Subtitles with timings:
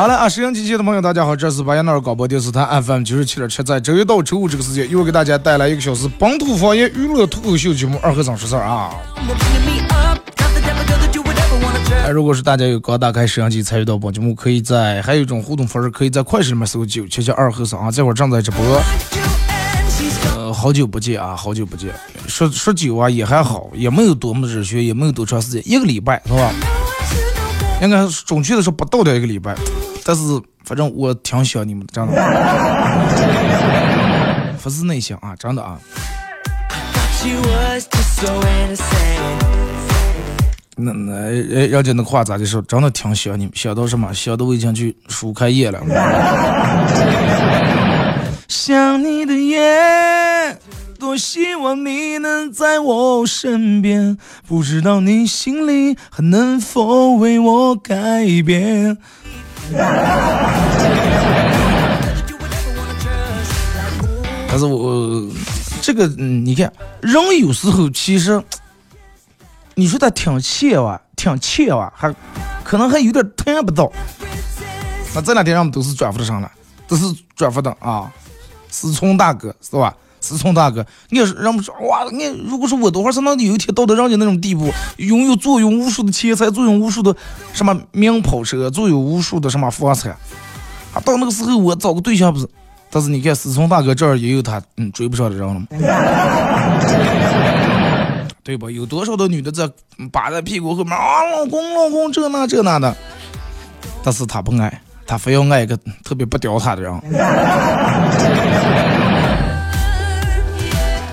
[0.00, 8.94] 好了啊，收音机前的朋友，大家好，这是巴彦淖尔广播电视台 FM 九十七点七，在周一到周五这个时间，又给大家带来一个小时本土方言娱乐脱口秀节目《二和尚说事》啊。
[12.02, 18.82] 哎，如果是大家有刚打开摄像机参与到本节目，可以在还有一种互动方式，可以在快手里面搜九七七二和尚啊，这会儿正在直播。
[20.34, 21.90] 呃，好久不见啊，好久不见。
[22.26, 26.50] 说说久啊也还好，也没有多么热血，也没有多长时间，一个礼拜是吧？
[27.82, 29.54] 应该准确的说不到的一个礼拜。
[30.12, 30.24] 但是
[30.64, 32.12] 反正我挺喜欢你们的，真的，
[34.58, 35.78] 发自内心啊，真的啊。
[40.74, 41.30] 那那哎
[41.68, 42.60] 人家那话咋的说？
[42.62, 44.12] 真的挺喜欢你们，想到什么？
[44.12, 45.80] 想到我已经去数开业了。
[48.48, 50.58] 想你的夜，
[50.98, 58.98] 多希望你能在我身边，不知道你心里还能否为我改变。
[64.48, 65.24] 但是我
[65.80, 68.42] 这个，你看，人有时候其实，
[69.74, 72.12] 你说他挺欠哇，挺欠哇，还
[72.64, 73.90] 可能还有点谈不到。
[75.14, 76.50] 那这两天我们都是转发的上了，
[76.88, 77.04] 都是
[77.36, 78.12] 转发的啊，
[78.68, 79.94] 思聪大哥是吧？
[80.20, 87.14] 思聪大哥，你要是人们说哇，你如果说我多会儿才能有一天到达人家那种地步，拥有坐拥无数的钱财，坐拥无数的
[87.52, 90.12] 什么名跑车，坐拥无数的什么房产，
[90.94, 92.46] 啊，到那个时候我找个对象不是？
[92.92, 95.64] 但是你看思聪大哥这儿也有他嗯追不上的人了嘛，
[98.42, 98.68] 对吧？
[98.68, 99.70] 有多少的女的在
[100.10, 102.96] 扒在屁股后面啊，老公老公这那这那的，
[104.02, 106.92] 但是他不爱，他非要爱一个特别不屌他的人。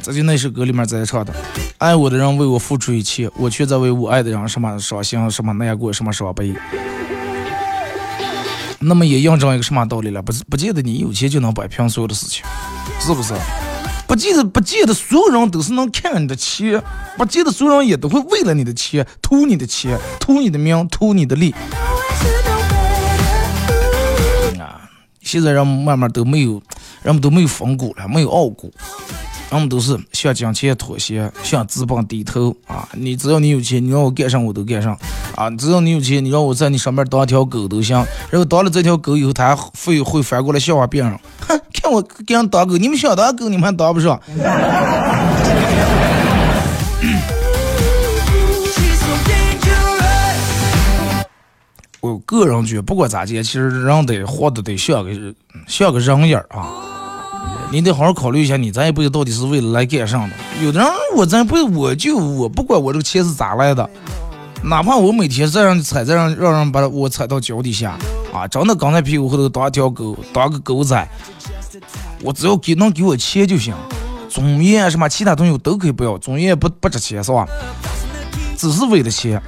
[0.07, 1.33] 这就那首歌里面在唱的，
[1.79, 6.55] 爱我的人为我付出一切，我却在为我爱的人什么伤心，什么难过，什么伤悲。
[8.79, 10.21] 那么也印证一个什么道理了？
[10.21, 12.45] 不是不见得你有钱就能摆平所有的事情，
[13.01, 13.33] 是不是？
[14.07, 16.81] 不见得不见得所有人都是能看你的钱，
[17.17, 21.53] 不见得所有人也都会为了你的钱图你的钱，图你的名，图你的利。
[24.57, 24.87] 啊，
[25.21, 26.63] 现在人慢慢都没有，
[27.03, 28.73] 人们都没有风骨了，没有傲骨。
[29.49, 32.87] 人们都是向金钱妥协，向资本低头啊！
[32.93, 34.89] 你只要你有钱，你让我干啥我都干啥
[35.35, 35.49] 啊！
[35.51, 37.95] 只要你有钱，你让我在你上面当条狗都行。
[38.29, 41.57] 然后当了这条狗以后，他还会会反过来笑话别人，哼！
[41.73, 44.19] 看我给人当狗，你们想当狗，你们还当不上。
[52.01, 55.11] 我个人觉得，不管咋地，其实人得活得得像个
[55.67, 56.83] 像个人样啊。
[57.69, 60.29] 你得好好考虑一下，你咱也不知道到底是为了来干啥的？
[60.63, 63.89] 有的人，我真不我就我不管我这个钱是咋来的，
[64.63, 67.97] 哪怕我每天这样踩，这样让人把我踩到脚底下
[68.33, 71.07] 啊，真的刚才屁股后头当条狗，当个狗仔，
[72.21, 73.75] 我只要给能给我钱就行，
[74.29, 77.45] 尊严什么其他东西我都可以不要，尊严不不值钱是吧？
[78.57, 79.41] 只是为了钱，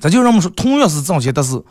[0.00, 1.62] 咱就让我们说，同样是挣钱，但是。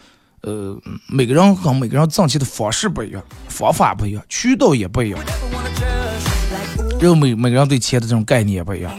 [0.43, 0.77] 呃，
[1.09, 5.19] 每个人和每个人挣钱的方式不一样，方法不一样，渠道也不一样，
[6.99, 8.91] 然后每每个人对钱的这种概念也不一样。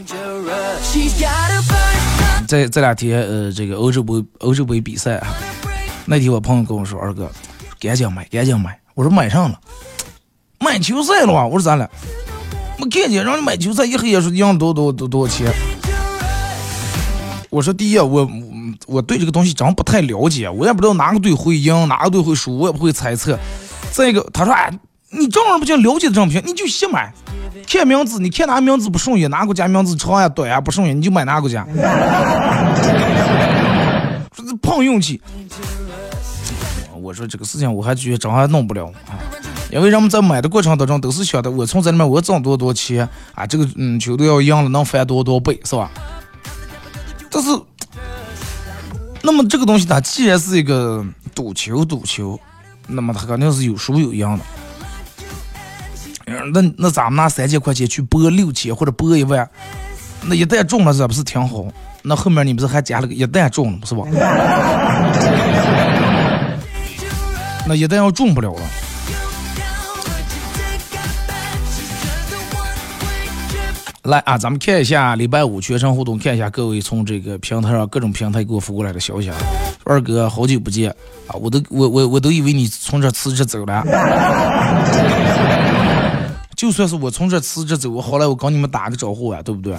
[2.48, 5.28] 这这两天，呃，这个欧洲杯欧洲杯比赛啊，
[6.06, 7.30] 那天我朋友跟我说，二哥，
[7.78, 8.78] 赶紧买，赶紧买。
[8.94, 9.60] 我说买上了，
[10.58, 11.46] 买球赛了吧？
[11.46, 11.88] 我说咱俩？
[12.80, 15.52] 我看见让你买球赛，一黑也说赢多多多多少钱。
[17.48, 18.28] 我说第一，我。
[18.86, 23.38] 我对这个东西真不太了解，我也不知道哪个队会赢，哪个队会输，我也不会猜测。
[23.90, 24.72] 再一个，他说：“哎，
[25.10, 27.12] 你正儿不经了解的正品，你就先买。
[27.66, 31.66] 看名字，你看哪名字不顺眼，哪个家名字长呀短呀不顺眼，你就买哪个家。
[34.34, 35.20] 这是碰运气。
[37.00, 39.16] 我说这个事情我还觉得真还弄不了啊，
[39.70, 45.90] 因为人们在买的过程当中都是想的，我从这里面我挣多多钱啊，这个嗯球队要赢了能翻多多倍是吧？
[47.30, 47.50] 但是，
[49.30, 51.04] 那么这个东西它既然是一个
[51.34, 52.40] 赌球，赌球，
[52.86, 54.44] 那么它肯定是有输有赢的。
[56.50, 59.46] 那那咱们拿三千块钱去博六千或者博一万，
[60.22, 61.66] 那一旦中了这不是挺好？
[62.00, 64.02] 那后面你不是还加了个一旦中了不是吧？
[67.68, 68.62] 那一旦要中不了了，
[74.08, 79.36] 来啊，咱们看一下礼拜五全程互动，看一下各位从这个平台上各种平台给我发过来的消息啊。
[79.84, 80.90] 二哥，好久不见
[81.26, 81.34] 啊！
[81.34, 83.84] 我都我我我都以为你从这辞职走了。
[86.56, 89.76] 就算是我从这辞职走，我好来我跟你们打个招呼啊，对不对？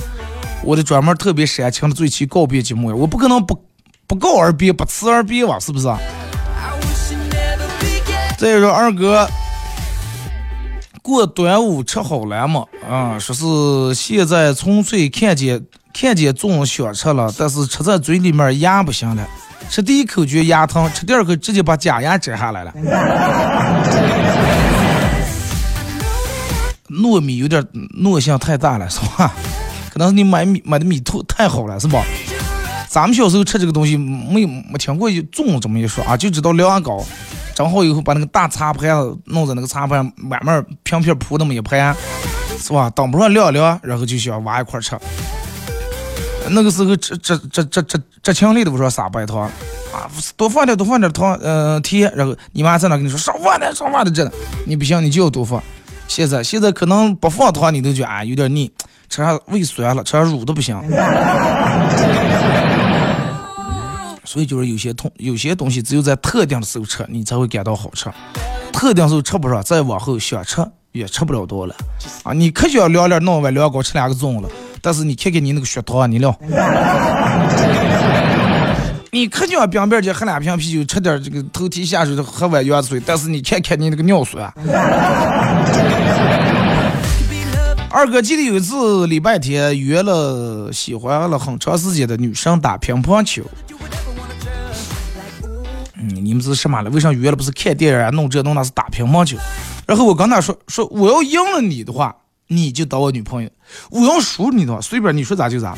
[0.63, 3.59] 我的专门特别煽情的最期告别节目呀，我不可能不
[4.05, 5.87] 不告而别，不辞而别吧，是不是？
[8.37, 9.27] 再说二哥
[11.09, 12.63] 过端午吃好了吗？
[12.87, 15.59] 啊，说是现在纯粹看见
[15.91, 19.27] 看见粽想吃了，但是吃在嘴里面牙不行了，
[19.69, 22.71] 吃第一口觉牙疼，吃第二口直接把假牙摘下来了。
[26.89, 27.63] 糯米有点
[28.03, 29.33] 糯性太大了，是吧？
[29.91, 32.03] 可能是你买米买的米兔太好了，是吧？
[32.87, 37.03] 咱们小时候吃这个东西，没没听过粽这么一说啊，就知道凉糕。
[37.59, 38.89] 整好以后，把那个大茶盘
[39.25, 41.93] 弄在那个茶盘外面平平铺那么一盘，
[42.57, 42.89] 是吧？
[42.95, 44.97] 当不上凉凉，然后就想挖一块吃。
[46.51, 50.07] 那个时候，这这这这这这清里都不说撒白糖啊，
[50.37, 52.09] 多放点多放点糖，嗯，甜。
[52.15, 54.31] 然后你妈在那跟你说少放点少放点这，
[54.65, 55.61] 你不行，你就要多放。
[56.07, 58.71] 现在现在可能不放糖，你都觉得啊有点腻，
[59.09, 60.81] 吃上胃酸了，吃上乳都不行。
[64.31, 68.11] 所以就是有些痛，有些东西只有在特定的时候吃，你才会感到好吃。
[68.71, 71.75] 特定时候吃不上，再往后想吃也吃不了多了。
[72.21, 74.47] 啊，你可想凉凉弄碗凉糕吃两个粽了，
[74.83, 76.37] 但是你看看你那个血糖，你了。
[79.11, 84.53] 你可想冰冰姐喝两瓶啤酒，吃点这个头提下水的喝碗羊水，但是你看看你那个尿酸。
[87.89, 93.41] 二哥记得有一次礼拜天约了喜欢了很长时间的女生打乒乓球。
[96.01, 96.89] 嗯，你们是什么了？
[96.91, 98.09] 为啥约了不是看电影啊？
[98.11, 99.37] 弄这弄那是打乒乓球。
[99.85, 102.15] 然后我跟他说说，我要赢了你的话，
[102.47, 103.49] 你就当我女朋友；
[103.91, 105.75] 我要输你的话， 随便你说咋就咋。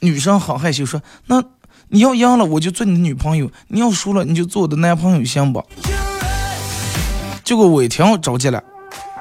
[0.00, 1.42] 女生好害羞说，那
[1.88, 5.64] 你要赢了我就做你的女朋友，你要输了你就做我的男朋友行不？
[7.42, 8.62] 结果我一听着急了，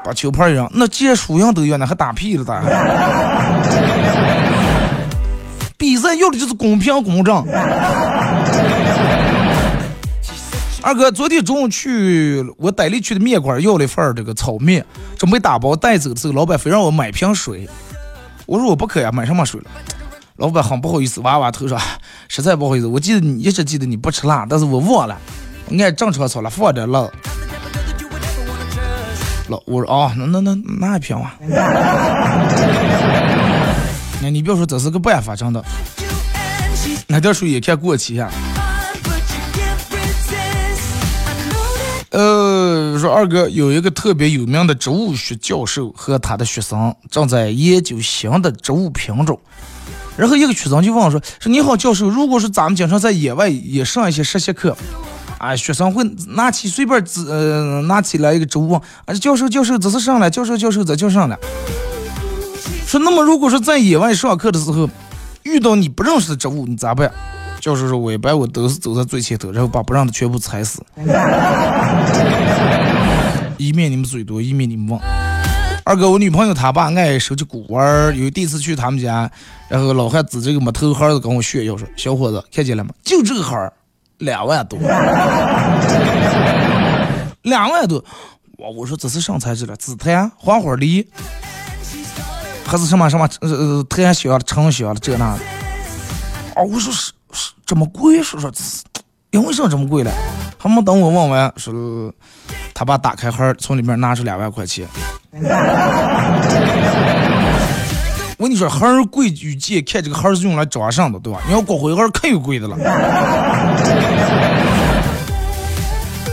[0.04, 2.62] 把球拍一扔，那既然输赢都要，那还打屁了打？
[5.78, 7.46] 比赛要的就是公平公正。
[10.86, 14.86] 二哥，昨天中午去我傣里去的面馆要了一份这个炒面，
[15.18, 17.68] 准备打包带走的时候，老板非让我买瓶水。
[18.46, 19.66] 我说我不渴呀，买什么水了？
[20.36, 21.76] 老板很不好意思，娃娃头说，
[22.28, 25.18] 实在不好意思，我记得你一直记得你不吃辣，但是我忘了，
[25.72, 27.10] 按正常炒了，放点辣。
[29.48, 31.36] 老我说啊，那那那那一瓶啊。
[34.22, 35.66] 那你别说这是个办法，真的。
[37.08, 38.30] 那点水也看过期呀。
[42.56, 49.38] 呃，说二哥有一个特别有名的植物学教授和他的学生正在研究新的植物品种，
[50.16, 54.76] 然后一个学生就问我说：“说你好，教授，如果是咱们经常在野外也上一些实习课，
[55.38, 61.38] 啊，学生会拿起随便只呃拿起来一个植物，啊，教授教授这是上来，教授教授这就上来。
[62.88, 64.90] 说那么如果说在野外上课的时候
[65.44, 67.12] 遇到你不认识的植物，你咋办？”
[67.66, 70.86] 教授说：“我一般我都是走在最前头，然后把不让的全部踩死，
[73.58, 75.02] 以免你们嘴多，以免你们忘。”
[75.84, 79.28] 二哥，我女朋友她爸爱收集古玩，有第一次去他们家，
[79.68, 82.92] 然后老汉指这个木头盒子跟我炫耀说：“小伙子，看见了吗？
[83.04, 83.74] 就这个盒，
[84.20, 84.78] 两万多，
[87.42, 88.06] 两万多。”
[88.60, 89.76] 我我说这是什么材质的？
[89.78, 91.08] 紫檀、黄花梨，
[92.64, 95.40] 还是什么什么呃呃檀香、沉香的这那的？
[96.58, 97.12] 哦，我说是。
[97.66, 98.52] 这么贵，说说，
[99.32, 100.12] 因为啥这么贵了？
[100.58, 102.14] 还没等我问完，说
[102.74, 104.88] 他爸打开盒，从里面拿出两万块钱。
[108.38, 111.40] 我跟你说，盒贵与贱，看这个盒是用来装上的，对吧？
[111.48, 112.76] 你要骨灰盒，可有贵的了。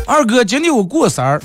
[0.07, 1.41] 二哥，今天我过生日，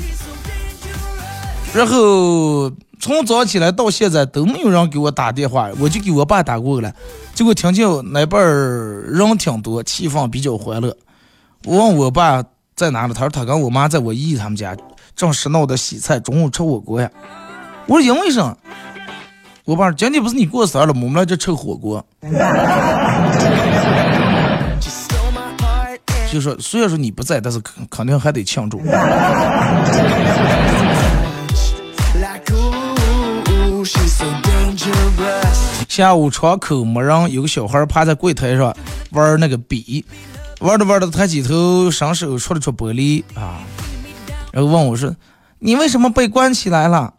[1.74, 2.72] 然后
[3.08, 6.94] 从早起来到现在都没有人给我打电话，我就给我爸打过来，
[7.34, 10.94] 结果听见那边人挺多，气氛比较欢乐。
[11.64, 12.44] 我问我爸
[12.76, 14.76] 在哪里，他说他跟我妈在我姨他们家
[15.16, 17.10] 正是闹的洗菜，中午吃火锅呀。
[17.86, 18.54] 我说因为啥？
[19.64, 22.06] 我爸说今天不是你过生日了吗，我们来这吃火锅。
[26.30, 28.82] 就说虽然说你不在，但是肯肯定还得庆祝。
[35.98, 38.72] 下午窗口没人，有个小孩趴在柜台上
[39.10, 40.06] 玩那个笔，
[40.60, 43.66] 玩着玩着抬起头，伸手戳了戳玻璃啊，
[44.52, 45.12] 然后问我说
[45.58, 47.12] ：“你为什么被关起来了？”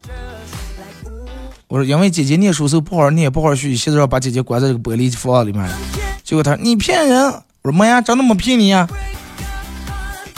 [1.67, 5.69] 我说：“因为姐姐念书时候不好好念，不好好学习，现在要把姐姐关在这个玻璃房里面。”
[6.23, 7.21] 结果他：“你骗人！”
[7.63, 8.89] 我说：“妈呀，真的没骗你呀。”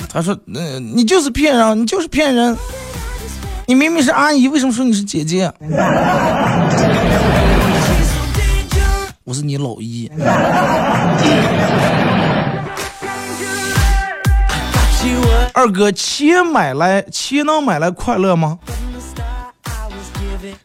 [0.09, 2.57] 他说：“嗯，你就是骗人，你就是骗人，
[3.67, 5.53] 你明明是阿姨，为什么说你是姐姐？”
[9.31, 10.11] 我是你老姨。
[15.55, 18.59] 二哥，钱买来，钱能买来快乐吗？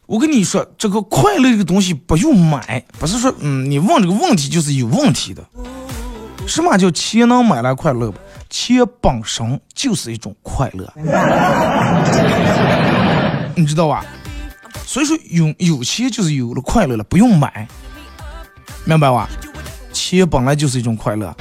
[0.07, 5.45] 我跟你说，这个快乐这个东西不用买，不是说，嗯，你问这个问题就是有问题的。
[6.47, 8.11] 什么叫钱能买来快乐？
[8.49, 10.91] 钱本身就是一种快乐，
[13.55, 14.03] 你知道吧？
[14.87, 17.67] 所以说，有有钱就是有了快乐了，不用买。
[18.85, 19.27] 明白吧？
[19.91, 21.35] 钱本来就是一种快乐，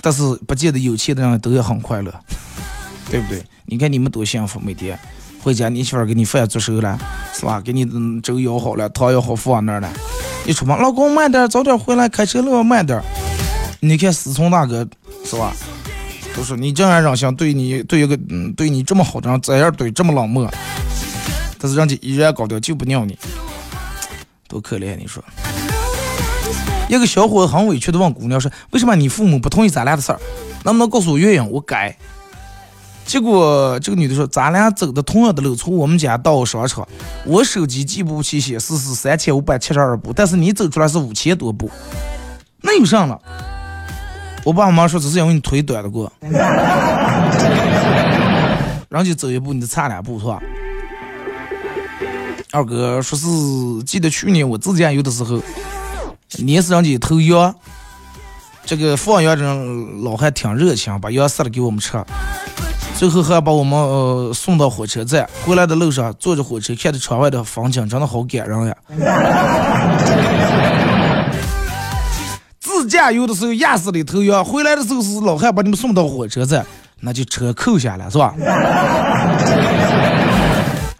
[0.00, 2.12] 但是不见得有钱的人都要很快乐，
[3.10, 3.42] 对不对？
[3.66, 4.98] 你看你们多幸福，每天
[5.42, 6.98] 回家你媳妇给你饭做熟了，
[7.32, 7.60] 是吧？
[7.60, 7.86] 给你
[8.20, 9.88] 粥舀好了，汤舀好放那儿了。
[10.46, 13.00] 一出门，老公慢点，早点回来，开车路要慢点。
[13.80, 14.86] 你看思聪大哥，
[15.24, 15.52] 是吧？
[16.34, 20.50] 都说你这样让想对你对一个嗯对你这么好的人这样对这么冷漠，
[21.58, 23.16] 但是人家依然高调就不鸟你，
[24.48, 25.22] 多可怜你说。
[26.88, 30.20] 一个小伙子很委屈的问姑娘说：“为什么你父母不同意咱俩的事儿？
[30.64, 31.50] 能不能告诉我原因？
[31.50, 31.96] 我改。”
[33.04, 36.86] 结果这个女的说：“咱俩走的同样的路，从我们家到商场，
[37.24, 41.70] 我手机计步器显示是三千五百七十二步，但是你走出来是五千多步，
[42.62, 43.20] 那有啥了？”
[44.44, 46.12] 我爸妈说：“只是因为你腿短了过，
[48.88, 50.40] 人家走一步你就差两步，是吧？”
[52.52, 53.26] 二哥说是
[53.84, 55.42] 记得去年我自驾游的时候。
[56.38, 57.54] 你是人家头羊，
[58.64, 61.92] 这个放羊人老汉挺热情，把羊杀了给我们吃，
[62.96, 65.28] 最后还把我们呃送到火车站。
[65.44, 68.76] 回来的路上坐着火车，看着窗外的风景，真的好感人呀。
[72.60, 76.66] 自驾游的时候压死了一头羊，回来的时候是老汉把你们送到火车站，
[77.00, 78.34] 那就车扣下了，是吧？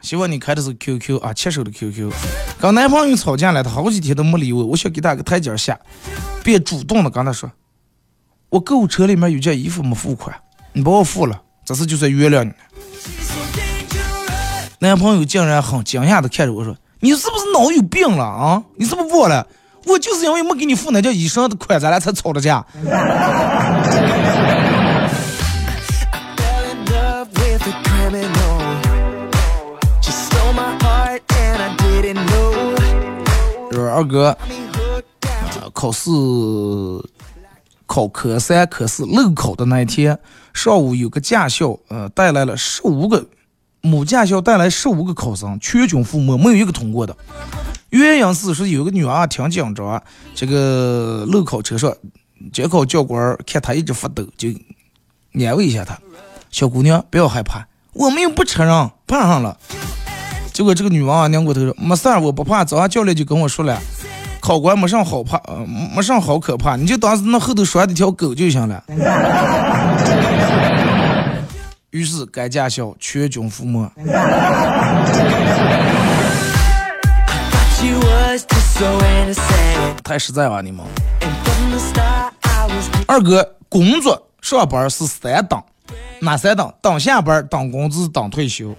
[0.07, 2.13] 希望你开的是 QQ 啊，牵手的 QQ。
[2.61, 5.77] 跟男朋友吵架了，他好几天都没理我，我想给他个台阶下，
[6.45, 7.51] 便主动的跟他说
[8.51, 10.33] ：“我购物车里面有件衣服没付款，
[10.73, 12.57] 你帮我付了，这次就算原谅你了。”
[14.79, 18.63] 男朋友竟然很惊讶的看着我说：“你是不是脑有病了啊？
[18.77, 19.45] 你是不是忘了？
[19.87, 22.65] 我就是因为没给你付那件衣裳的款，咱俩才吵的架。”
[33.97, 34.37] 二哥，
[35.73, 36.11] 考试
[37.87, 40.19] 考科三科四漏考的那一天，
[40.53, 43.27] 上午有个驾校，呃，带来了十五个
[43.81, 47.17] 某驾校带来十五个考生，全军覆没，没有一个通过的。
[47.89, 50.03] 原因是说有个女娃挺紧张，
[50.35, 51.91] 这个漏考车上，
[52.53, 54.51] 监考教官看她一直发抖，就
[55.43, 55.99] 安慰一下她
[56.53, 59.57] ：“小姑娘，不要害怕，我们又不承认，碰上了。”
[60.57, 62.65] 结果这个女娃啊，拧过头说：“没事儿，我不怕。
[62.65, 63.79] 早上教练就跟我说了，
[64.41, 68.83] 考官没上好怕，呃，没上好可怕，你就当是那后头拴的条狗就行了。”
[71.91, 73.87] 于是该驾校全军覆没。
[80.03, 80.83] 太实在了你们。
[83.07, 85.63] 二哥工作上班是三档，
[86.21, 86.73] 哪三档？
[86.81, 88.75] 等下班，等工资，等退休。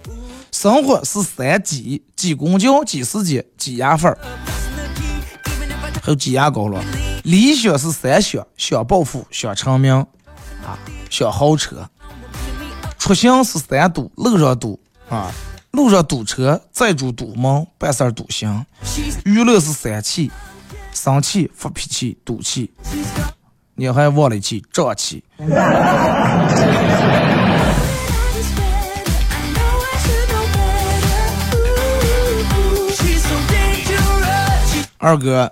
[0.60, 4.18] 生活是三挤：挤公交、挤时间、挤牙缝儿，
[6.02, 6.84] 还有挤牙膏了。
[7.26, 9.94] 理想是三想：想暴富、想成名，
[10.66, 10.74] 啊，
[11.12, 11.88] 想豪车。
[12.98, 15.32] 出行是三堵：路上堵啊，
[15.70, 18.50] 路上堵车；债主堵门，办事儿堵心。
[19.26, 20.32] 娱乐是三气：
[20.92, 22.72] 生气、发脾气、赌气。
[23.76, 25.24] 你还忘了一气：胀气。
[34.98, 35.52] 二哥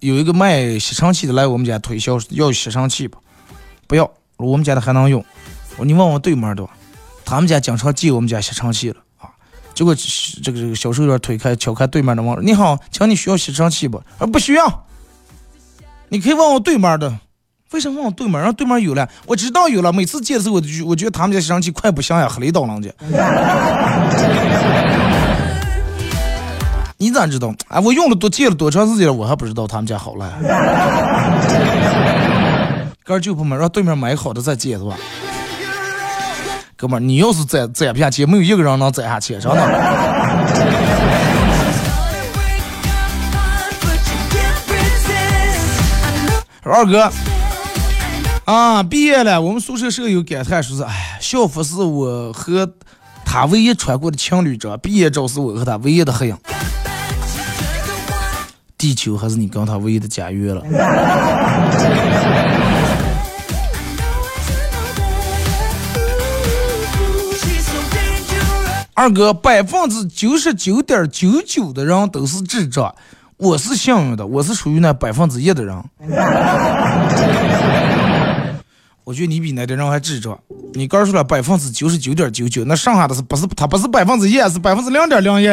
[0.00, 3.18] 有一个卖吸尘器的来我们家推销要吸尘器吧？
[3.86, 5.24] 不要，我们家的还能用。
[5.76, 6.70] 我你问问对面的吧，
[7.24, 9.30] 他们家经常借我们家吸尘器了啊。
[9.74, 13.98] 结果这个这个销售员推开敲开对面的门，你好，请你需要吸尘器不？
[14.18, 14.86] 啊，不需要。
[16.08, 17.16] 你可以问问对面的，
[17.70, 18.40] 为什么问我对面？
[18.40, 19.92] 让对面有了，我知道有了。
[19.92, 22.90] 每次借的时候，我就我觉得他们家吸尘器快不行呀，黑雷刀人家。
[27.00, 27.54] 你咋知道？
[27.68, 30.32] 哎，我用了多借了多长时间了，我还不知道他们家好了。
[33.04, 34.96] 哥儿就不买，让对面买好的再借是吧？
[36.76, 39.62] 哥们儿，你要是攒攒不下钱，没有一个人能攒下钱，真的。
[46.64, 47.08] 二哥，
[48.44, 52.68] 啊，毕业了，我们宿舍舍友感叹说是，哎，校服是我和
[53.24, 56.36] 他唯一穿过的情侣装，毕业照是我和他唯一的合影。
[58.78, 60.62] 地球还是你跟他唯一的家园了。
[68.94, 72.94] 二哥，百分之九十九点九九的人都是智障。
[73.36, 75.76] 我是幸运的，我是属于那百分之一的人。
[79.02, 80.38] 我觉得你比那点人还智障。
[80.74, 85.48] 你刚说了百分之九十九点九九，那剩下的是不是他不是百分之一，是百分之零点零一。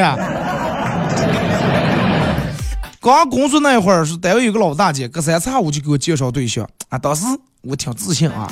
[3.05, 6.97] 刚工作那会儿是单位有个老大姐，隔三差五就给我介绍对象啊。
[6.97, 7.23] 当时
[7.61, 8.51] 我挺自信啊，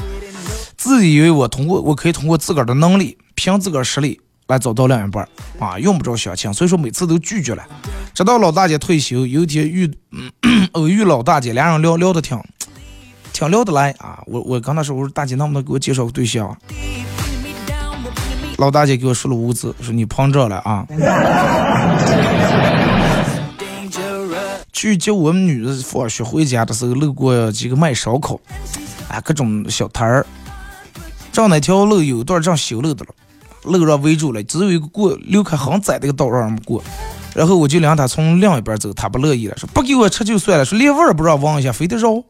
[0.77, 4.21] 自以为我通过我可以通过自个儿的能力，凭自个儿实力。
[4.47, 7.65] 来找到另一半啊，用不着相亲，所以说每次都拒绝了。
[8.13, 9.91] 直到老大姐退休，有一天遇
[10.73, 12.37] 偶遇老大姐，俩人聊聊的挺
[13.31, 14.21] 挺聊得来啊。
[14.27, 16.55] 我我刚才说，我说大姐能不能给我介绍个对象？
[18.57, 20.85] 老大姐给我说了五字，说你碰着了啊。
[24.83, 28.37] 去接我们女儿放学回家的时候，路过几个卖烧烤
[29.07, 30.25] 啊各种小摊儿，
[31.31, 33.11] 正那条路有一段正修路的了。
[33.63, 36.83] 路上围住了，只有一个过留开很窄的一个道让人们过，
[37.33, 42.11] 然后我就让他从另一边走，他不乐意了，说不给我吃就算了，说连味儿不让闻一下，非得绕，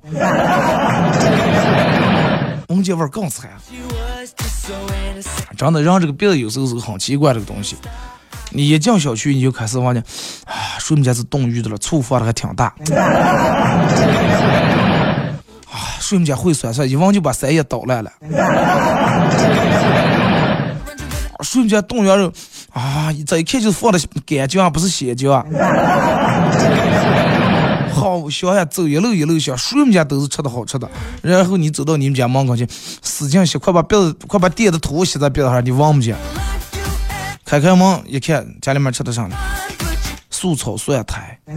[2.69, 3.49] 闻见味儿更惨。
[5.57, 7.75] 真的，让这个鼻子有时候是很奇怪这个东西。
[8.51, 10.03] 你一进小区，你就开始闻见，
[10.45, 12.65] 啊，说明家是冻鱼的了，醋放的还挺大。
[15.71, 18.11] 啊，说明家会酸酸，一闻就把三叶捣烂了。
[21.41, 22.31] 说明家冻羊肉
[22.71, 25.43] 啊，这一看就是放的干姜，不是鲜姜。
[27.91, 30.89] 好香呀，走一路一路香，说明家都是吃的好吃的。
[31.21, 32.67] 然后你走到你们家门口去，
[33.01, 36.15] 使劲吸，快把鼻子，快把垫的土吸在鼻子上，你望不见。
[37.53, 39.35] 开开门一看，家里面吃的啥呢？
[40.31, 41.37] 素炒蒜苔。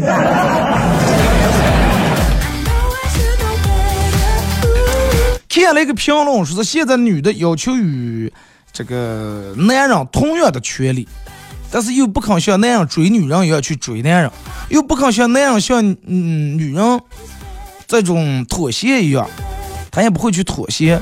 [5.49, 8.31] 看了一个评论，说是现在女的要求与。
[8.75, 11.09] 这个男人同样的权利，
[11.71, 14.31] 但是又不肯像男人追女人一样去追男人，
[14.69, 17.01] 又不肯像男人像嗯女人
[17.87, 19.27] 这种妥协一样，
[19.91, 21.01] 他也不会去妥协，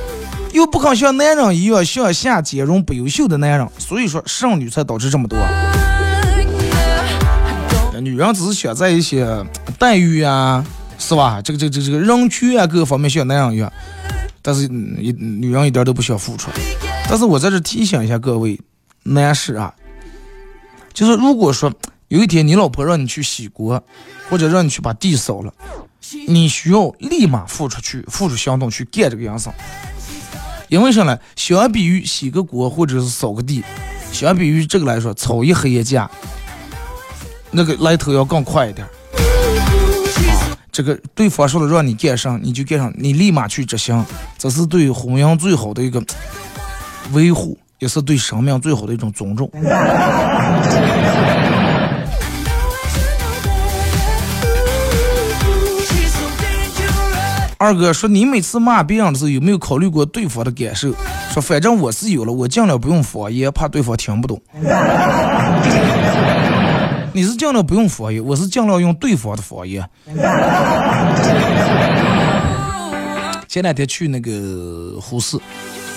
[0.55, 5.37] 又不肯像男人一样向下兼容不优秀的男人，所以说剩女才导致这么多。
[8.01, 9.27] 女人只是想在一些
[9.81, 10.65] 待遇啊，
[10.97, 11.43] 是吧？
[11.43, 13.73] 这个这个这个这个人权啊，各个方面像男人一样，
[14.43, 16.53] 但是女人一点都不想付出。
[17.09, 18.61] 但是我在这提醒一下各位
[19.03, 19.75] 男士啊，
[20.93, 21.73] 就是如果说
[22.07, 23.83] 有一天你老婆让你去洗锅，
[24.31, 25.53] 或者让你去把地扫了，
[26.29, 29.51] 你需要立马付出去，付出行动去干这个样事。
[30.69, 31.19] 因为啥呢？
[31.37, 33.63] 相比于洗个锅或者是扫个地，
[34.13, 36.11] 相比于这个来说，炒一黑夜假，
[37.51, 38.87] 那个来头要更快一点。
[40.73, 44.05] 这个对方说了让你干上，你就干上，你立马去执行，
[44.37, 46.03] 这是对婚姻最好的一个。
[47.13, 49.51] 维护也是对生命最好的一种尊重。
[57.65, 60.93] 二哥说：“你每次骂别人的时候，有没有考虑过对方的感受？
[61.33, 64.39] 说反正我是有了，我尽量不用方言，怕对方听不懂。
[67.15, 69.83] 你是尽量不用方言，我是尽量用对方的方言。
[73.49, 75.39] 前两天去那个呼市。”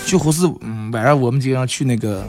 [0.06, 2.24] 去呼市，嗯，晚上我们经常去那个，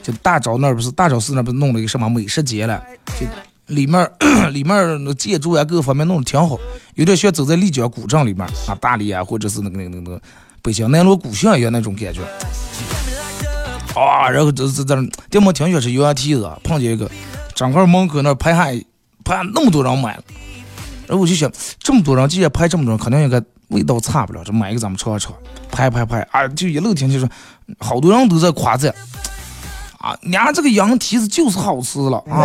[0.00, 2.80] 就大昭那儿不是大昭寺那不是弄了一个什么美食节了？
[3.18, 3.26] 就
[3.70, 4.10] 里面
[4.52, 6.58] 里面那建筑啊，各个方面弄得挺好，
[6.94, 10.20] 有点像走在丽江古镇里面啊，大理啊，或者是那个那个那个
[10.62, 12.20] 北京南锣鼓巷一样那种感觉。
[13.94, 14.94] 啊，然后这这这
[15.28, 17.10] 电摩停下是 U R T 子，碰见一个，
[17.54, 18.66] 整个门口那排下
[19.24, 20.22] 排下那么多人买了，
[21.06, 25.32] 然后我就想，这么多人，既然拍这么多人，肯定应该味道差不了，这买一个咱们尝尝。
[25.70, 27.28] 拍拍拍，啊，就一路听就说，
[27.78, 28.94] 好多人都在夸赞，
[30.00, 32.40] 啊，娘这个羊蹄子就是好吃了啊，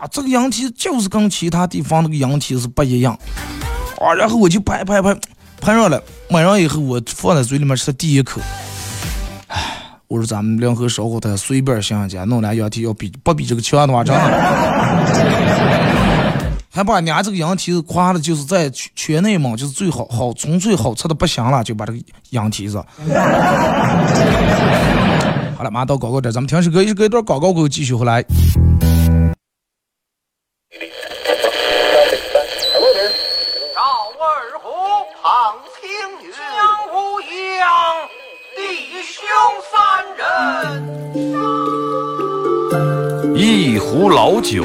[0.00, 3.12] 啊，这个羊蹄子就是跟其他地方那个羊蹄子不一样，
[4.00, 5.14] 啊，然后我就拍拍拍，
[5.60, 8.40] 拍上了，买上以后我放在嘴里面吃第一口。
[9.48, 9.60] 哎
[10.06, 14.20] 我说咱们两盒烧烤摊随便想家，弄俩羊蹄要比不比这个强的话，真的。
[16.74, 21.98] 还把娘这个羊蹄子夸的，就是在全全内蒙，就是最好好纯粹好吃的不行了，就把这个
[22.30, 22.78] 羊蹄子。
[25.56, 28.24] 好了，马上到广告点，咱们停首歌，一隔一段广告过后继续回来。
[43.36, 44.64] 一壶老酒，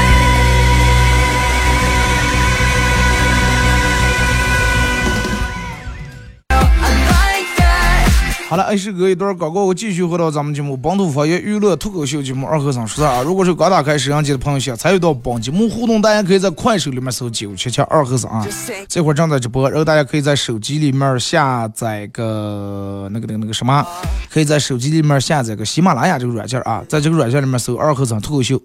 [8.51, 13.21] 好了，哎，是隔一段广告，我继续回到咱们节目《本土方言娱乐脱口秀》节目二和尚说啊。
[13.21, 18.45] 如果是刚打开摄像机的朋友，想参与到本节目互动，大家可以在快手里面搜九七七二和尚啊，
[18.89, 19.69] 这会儿正在直播。
[19.69, 23.87] 然后大家可以在手机里面下载个那个那个那个什么，
[24.29, 28.61] 可以在手机里面下载个喜马拉雅这个软件啊，在这个软件里面搜二和尚脱口秀，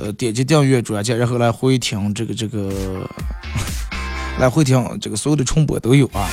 [0.00, 2.72] 呃，点击订阅软件，然后来回听这个这个，
[4.40, 6.26] 来回听这个所有的重播都有啊。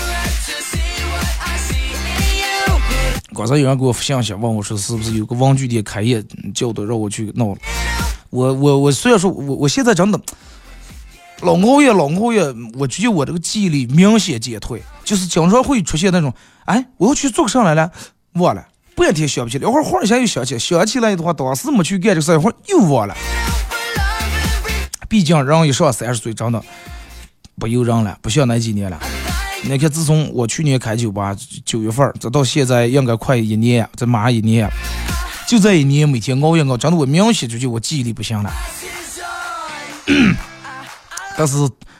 [3.34, 7.56] 刚才有人给我发信息问我说是不是有个玩具店开业，叫的让我去闹。
[8.30, 10.20] 我我我虽然说我我现在真的
[11.42, 12.42] 老熬夜老熬夜，
[12.78, 16.34] 我觉得我这个记忆力明显减退，就是经常会出现那种，
[16.66, 17.92] 哎，我要去做个啥来了，
[18.34, 18.66] 忘了，
[18.96, 23.16] 半天想不起来，一会儿忽然一下又想起来，想起来的话，当时没去干这个事，一会儿又忘了。
[25.10, 26.64] 毕竟人一上三十岁，真的
[27.60, 29.00] 不由人了，不像那几年了。
[29.66, 34.70] 你看，自从我去年开酒吧，九月份，这到现在应该快一年，这马上一年，
[35.48, 38.52] 就这一年，每天熬夜熬，真的我明显就就我记忆力不行了。
[41.38, 41.56] 但是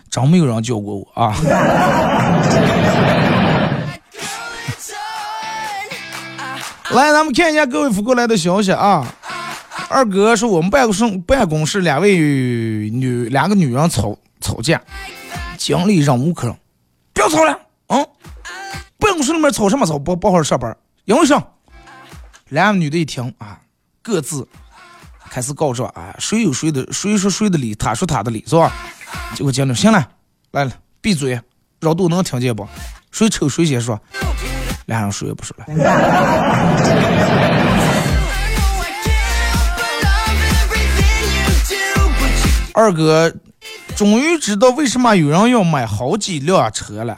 [0.10, 1.34] 真没有人教过我啊。
[6.92, 9.16] 来，咱们看一下各位发过来的消息啊。
[9.90, 14.82] 二哥说，我们办公室办公室两位女两个女人吵吵架，
[15.58, 16.56] 经理忍无可忍。
[17.24, 17.58] 不要吵了，
[17.88, 18.06] 嗯，
[19.00, 19.98] 办公室里面吵什么吵？
[19.98, 21.42] 不不好好上班，因为啥？
[22.50, 23.58] 两个女的一听啊，
[24.02, 24.46] 各自
[25.30, 28.74] 开始告状啊，谁有谁的，谁说谁的理，他说他的理，是吧？
[29.36, 30.06] 结果经理行了，
[30.52, 31.40] 来了，闭嘴，
[31.80, 32.68] 绕都能听见不？
[33.12, 33.98] 谁抽谁先说，
[34.86, 35.66] 俩人谁也不说了。
[42.74, 43.34] 二哥。
[43.96, 47.18] 终于知道为什么有人要买好几辆车了，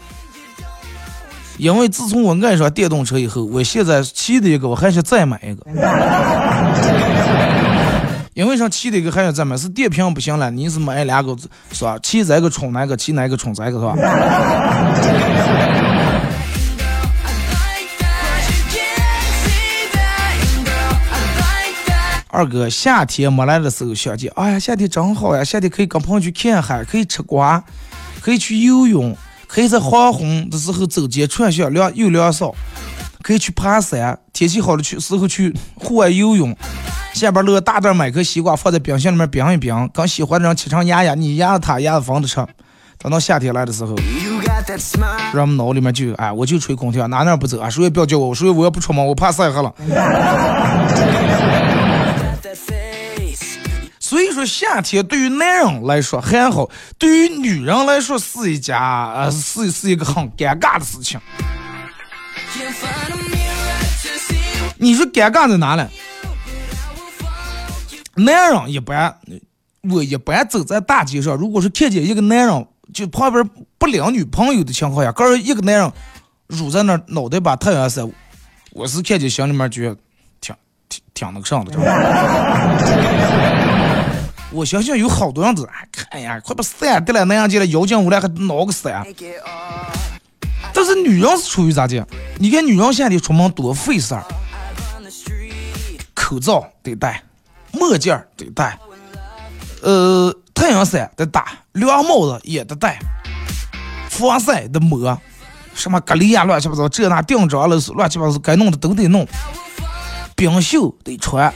[1.57, 5.65] 因为自从我爱上电动车以后，我现在骑的一个，我还想再买一个。
[8.33, 9.55] 因为啥骑的一个还想再买？
[9.55, 11.33] 是电瓶不行了，你是买两个
[11.71, 11.97] 是吧？
[12.03, 13.95] 骑这个充那个，骑哪个充这个是吧？
[22.35, 25.41] 二哥，夏天没来的时候想起，哎呀，夏天真好呀！
[25.41, 27.63] 夏天可以跟朋友去看海，可以吃瓜，
[28.19, 29.15] 可以去游泳，
[29.47, 32.51] 可以在黄昏的时候走街串巷凉又凉爽，
[33.21, 36.53] 可以去爬山，天气好的去时候去户外游泳。
[37.13, 42.45] 下班路大袋买颗西瓜放在冰箱里面冰一冰，跟喜欢的人切成压压，你压着他，压着房子吃。
[42.97, 43.95] 等到夏天来的时候，
[45.33, 47.69] 人们脑里面就哎，我就吹空调，哪哪不走啊？
[47.69, 49.73] 谁也不要叫我，所以我要不出门，我怕晒黑了。
[54.07, 61.19] 所以说，夏天对于男人来说还好，对于女人来说是一家呃是是一个很尴尬的事情。
[64.77, 65.89] 你说尴尬在哪呢？
[68.13, 69.17] 男人一般，
[69.89, 73.43] 我一般走在大街上，如果是看见一个男人，就旁边
[73.79, 75.91] 不领女朋友的情况下，跟一个男人
[76.49, 78.03] 杵在那，脑袋把太阳晒，
[78.69, 79.97] 我是看见心里面觉得
[80.39, 80.55] 挺
[80.87, 83.64] 挺挺那个啥的，知道吧？
[84.55, 85.69] 我相信有好多样子，
[86.09, 89.05] 哎，呀，快把伞带来，那样进来，妖精无来还挠个伞。
[90.73, 92.07] 但是女人是处于咋的？
[92.39, 94.23] 你看女人夏天出门多费事儿，
[96.13, 97.21] 口罩得戴。
[97.73, 98.79] 墨镜儿得戴，
[99.81, 102.97] 呃，太阳伞得戴，凉帽子也得戴，
[104.09, 105.19] 防晒得抹，
[105.73, 109.27] 什么隔离呀，乱七八糟，这那定妆了乱七八糟，该弄的都得弄。
[110.37, 111.53] 冰袖得穿，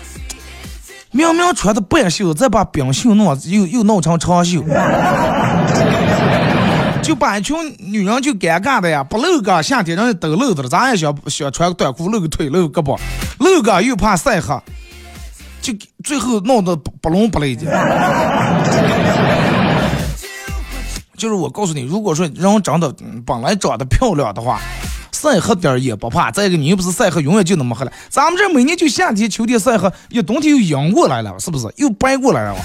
[1.12, 4.64] 明明穿的半袖，再把冰袖弄又又弄成长袖，
[7.02, 13.00] 就把一群女人就尴尬的呀，不露个夏天人家都露着了，咱也想想穿个短裤露个腿露个胳膊，
[13.40, 14.56] 露个又怕晒黑。
[15.62, 17.66] 就最后弄得不不伦不类的，
[21.18, 22.96] 就是我告诉你，如果说人长得
[23.26, 24.62] 本来长得漂亮的话，
[25.22, 26.32] 晒黑点也不怕。
[26.32, 27.92] 再一个，你又不是晒黑，永远就那么黑了。
[28.10, 31.68] 咱们这每年就夏天、秋天晒黑，一冬天又阳过来了，是不是？
[31.76, 32.56] 又白过来了。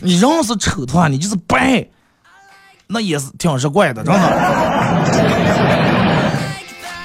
[0.00, 1.84] 你人是丑的话，你就是白，
[2.86, 4.20] 那也是挺是怪的，真的。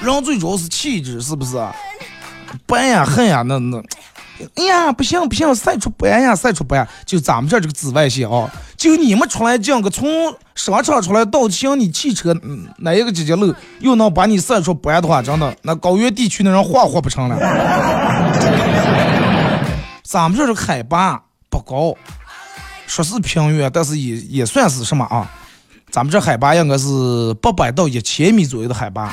[0.02, 1.58] 人最主要是气质，是不是？
[2.66, 3.82] 白呀，黑呀，那那。
[4.54, 10.08] 哎呀，不行不行，晒出斑呀，晒出斑，就咱们这这个紫外线啊，就你们出来这样个从
[10.54, 12.34] 商场出来到像你汽车
[12.78, 17.38] 哪一个姐姐路又能把你晒出斑的话，真的，那高原地区的人活活不成了。
[20.02, 21.94] 咱们这这个海拔不高，
[22.86, 25.30] 说是平原，但是也也算是什么啊？
[25.90, 29.12] 咱们这海拔应该是八百到一千米左右的海拔，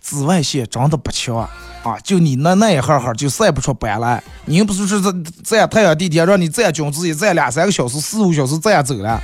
[0.00, 1.48] 紫外线真的不强。
[1.82, 1.96] 啊！
[2.02, 4.22] 就你那那一哈哈就晒不出斑来。
[4.44, 5.12] 你又不是说这
[5.44, 9.20] 这样太阳地铁让你站军姿一站两三个小时、四五小时这样走了。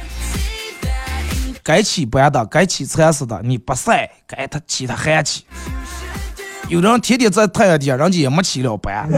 [1.63, 5.45] 该起斑的，该起蚕丝的，你不晒，该他起他还起。
[6.69, 9.09] 有的人天天在太阳底下，人家也没起了斑。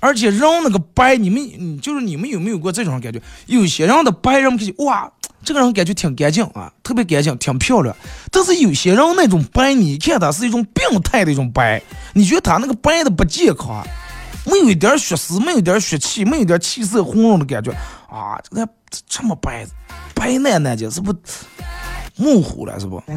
[0.00, 3.20] 而且人那个白，你们就是你们有没有过这种感觉？
[3.46, 5.10] 有些人的白，人们哇。
[5.42, 7.96] 这个人感觉挺干净啊，特别干净，挺漂亮。
[8.30, 13.82] 但是有些人那种白，你看他是一种病态的一种白，你觉得他那个白的不健康，
[14.44, 17.72] 没有一点血丝，没有一点血气，没有一点气色红润的感觉
[18.10, 18.38] 啊！
[18.42, 18.68] 这个
[19.08, 19.66] 这么白，
[20.14, 21.14] 白奶奶的，是不
[22.16, 22.78] 模糊了？
[22.78, 23.02] 是不？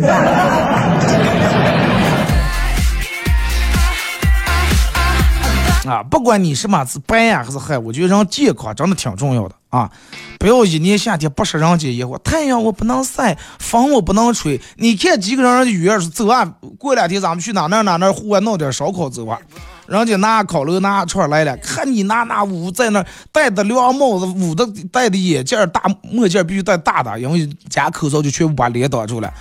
[5.85, 9.89] 啊，不管你什么是白呀还是黑，我觉得人健康真的挺重要的啊！
[10.37, 14.61] 不要一年夏天不食人间烟火，太阳我不能晒，风我不能吹。
[14.75, 16.45] 你看几个人约说走啊，
[16.77, 19.39] 过两天咱们去哪哪哪哪户外弄点烧烤走啊，
[19.87, 29.33] 人家拿烤肉拿串来了，看你拿那捂在那戴的凉帽子，捂的戴的眼镜大墨镜必须戴大的，因为加口罩就全部把脸挡住了。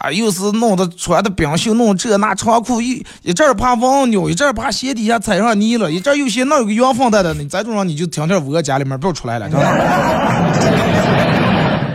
[0.00, 9.66] 啊，又是弄的穿的冰袖，弄这那长裤，一一阵怕蚊咬，一阵怕鞋底下踩上泥了，一阵又嫌那有个羊粪蛋的，你再这样你就天天窝家里面不要出来了，真的，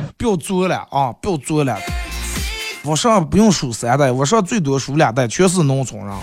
[0.18, 1.76] 不要作了啊，不要作了。
[2.84, 6.14] 我上不用数三代，我上最多数两代，全是农村人。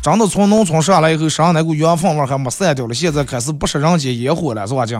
[0.00, 4.86] 真的从农村上来以后，身上那股羊粪味还没散掉了，现在开始不食人间烟火了，是吧？
[4.86, 4.94] 这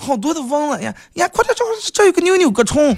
[0.00, 0.94] 好多的蚊子呀！
[1.14, 2.94] 呀，快点找，这有个扭扭个虫，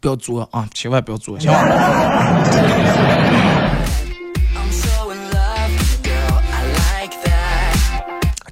[0.00, 1.64] 不要做啊，千万不要做，行吧？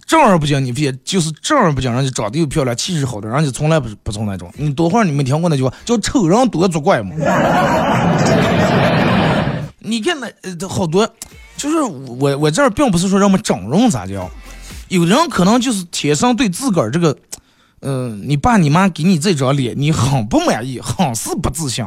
[0.07, 4.51] 正儿不经，你别就是正儿不经，人家长得又漂亮，气质好的，人家从来不不从那种。
[4.57, 7.15] 你多会儿你没听过那句话，叫丑人多作怪嘛？
[9.81, 11.07] 你看那呃好多，
[11.59, 14.31] 就是我我这儿并不是说让我们整容咋叫。
[14.89, 17.17] 有人可能就是天生对自个儿这个，
[17.81, 21.87] 嗯，你爸你妈给你这张脸，你很不满意，很是不自信。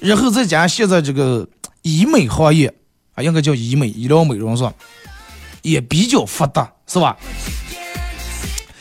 [0.00, 1.48] 然后再加上现在这个
[1.82, 2.74] 医美行业
[3.14, 4.72] 啊，应该叫医美医疗美容是吧，
[5.62, 7.16] 也比较发达是吧？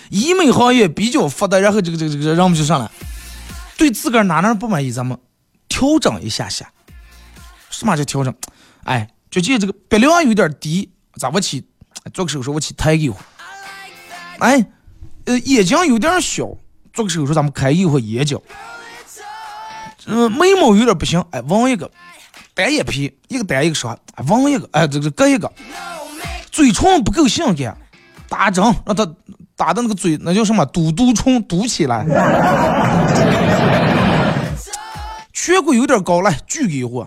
[0.10, 2.90] 医美行业比较发达，然后这个这个这个让我们就上来，
[3.78, 5.18] 对自个儿哪哪不满意，咱们
[5.68, 6.72] 调整一下下。
[7.70, 8.34] 什么叫调整？
[8.84, 11.66] 哎，就记这个鼻梁有点低，咋不去
[12.14, 13.22] 做个手术，我去抬一会儿。
[14.40, 14.66] 哎，
[15.26, 16.48] 呃，眼睛有点小，
[16.94, 18.42] 做个手术咱们开一会眼角。
[20.06, 21.90] 嗯，眉毛有点不行，哎，纹一个
[22.54, 25.52] 单眼皮，一个单一个双，哎，纹一个，哎，这个割一个。
[26.52, 27.78] 嘴唇不够性感，
[28.30, 29.06] 打针让他
[29.56, 30.66] 打的那个嘴，那叫什么？
[30.68, 32.06] 嘟嘟唇嘟起来。
[35.34, 37.06] 颧骨有点高，来锯给我。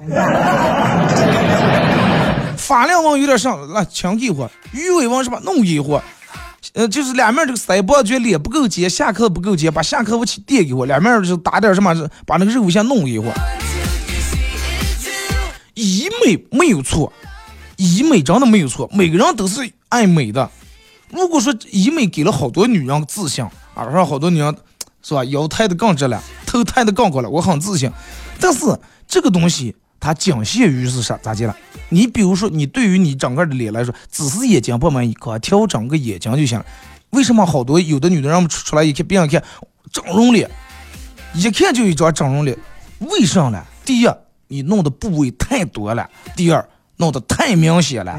[2.69, 4.51] 发量纹有点上，来轻给我。
[4.73, 5.41] 鱼尾纹是吧？
[5.43, 6.03] 弄给我。
[6.75, 11.95] 呃，就是两面这个腮帮觉脸不够尖，下颌不够尖，把下颌我去垫给我，两面就打点什么，
[12.27, 13.33] 把那个肉先弄给我。
[15.73, 17.11] 医美没有错，
[17.77, 20.51] 医美真的没有错，每个人都是爱美的。
[21.09, 24.55] 如果说医美给了好多女人自信啊，让好多女人
[25.03, 27.91] 是吧，腰抬的更直了，头抬的更高了，我很自信。
[28.39, 31.57] 但是这个东西它仅限于是啥咋的了？
[31.89, 36.65] 你比如说，你对于你整个的脸来说，只是眼睛不满意，可调整个眼睛就行了。
[37.11, 39.43] 为什么好多有的女的让我们出出来一看，别人看
[39.91, 40.51] 整容脸，
[41.35, 42.57] 一看就一张整容脸？
[43.01, 43.63] 为啥呢？
[43.85, 44.09] 第一，
[44.49, 46.05] 你弄的部位太多了；
[46.37, 48.19] 第二，弄得太明显了。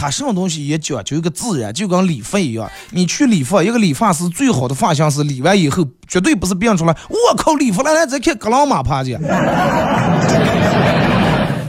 [0.00, 2.70] 他什么东西也讲究一个自然，就跟理发一样。
[2.90, 6.96] 你去理发，一个理发师最好的发型是理完以后绝对不是变出来。
[7.08, 9.18] 我靠，理发来来，再看格朗马趴去。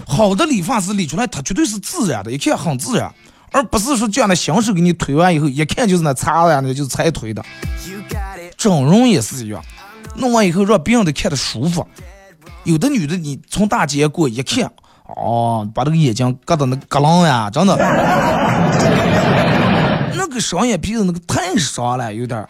[0.06, 3.12] 好的理发师理出来，他绝对是自然的，一看很自然，
[3.52, 7.44] 而不是说这样的新手给你推完以后，一看就是那擦的，那就是才推的。
[8.56, 9.60] 整容也是一样，
[10.18, 11.84] 弄完以后让别人都看得舒服。
[12.64, 14.72] 有的女的，你从大街过一看。
[15.16, 17.76] 哦，把这个眼睛割的那割浪呀，真的，
[20.16, 22.48] 那个双眼皮子那个太伤了，有点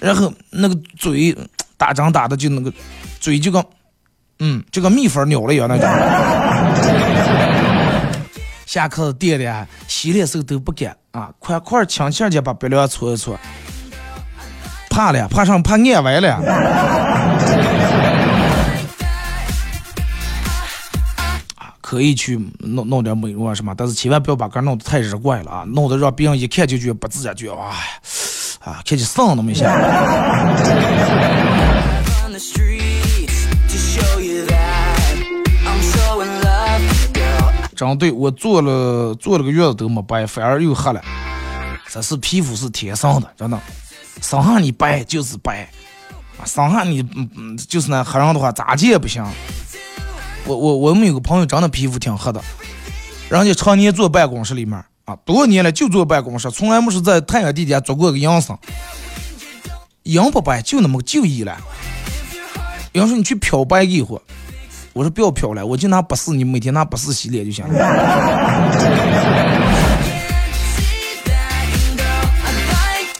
[0.00, 1.34] 然后那个嘴
[1.76, 2.72] 打针打的就那个
[3.18, 3.64] 嘴就跟，
[4.40, 5.88] 嗯，就跟蜜蜂咬了一样那种。
[8.66, 13.38] 下课垫的洗脸时候都不敢啊，快快轻轻的把鼻梁搓一搓，
[14.90, 16.36] 怕了，怕上怕眼歪了。
[21.88, 27.66] 可以去弄弄点美容啊什么，但是千万不要把个弄得太日怪了啊，弄得让别人一看就觉得不自然，觉得哇
[28.58, 29.72] 啊，看起丧那么一下。
[37.76, 41.00] 真对我做了做了个月子都没白，反而又黑了。
[41.88, 43.60] 这是皮肤是天生的，真的，
[44.20, 45.70] 生下你白就是白，
[46.36, 49.24] 啊，生下你嗯嗯就是那黑人的话咋接也不行。
[50.46, 52.40] 我我我们有个朋友真的皮肤挺黑的，
[53.28, 58.56] 人家常年坐办公室里面啊，多少年了就坐办公室，从来没是在太阳底下做过个养生。
[60.04, 61.56] 养不白就那么个就医了。
[62.92, 64.20] 人说你去漂白一会，
[64.92, 67.74] 我说不要漂了，我就拿不是你每天拿不是洗脸就行了。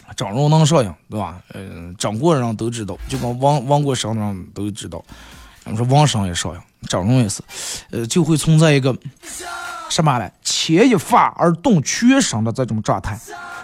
[0.15, 1.37] 整容能上瘾，对吧？
[1.53, 5.05] 嗯，整过的人都知道，就跟王王过生的人都知道。
[5.67, 6.61] 我说王生也上瘾。
[6.89, 7.43] 整容也是，
[7.91, 8.97] 呃，就会存在一个
[9.89, 10.31] 什么呢？
[10.43, 13.19] 牵一发而动全身的这种状态。